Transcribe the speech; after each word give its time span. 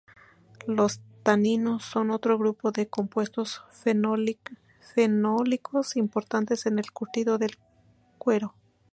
Los 0.65 0.99
taninos 1.21 1.85
son 1.85 2.09
otro 2.09 2.35
grupo 2.39 2.71
de 2.71 2.87
compuestos 2.87 3.61
fenólicos 3.69 4.55
importantes 5.95 6.65
en 6.65 6.79
el 6.79 6.91
curtido 6.91 7.37
del 7.37 7.59
cuero. 8.17 8.55